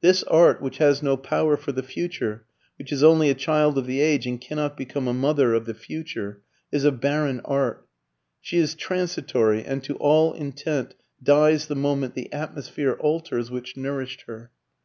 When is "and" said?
4.26-4.40, 9.64-9.80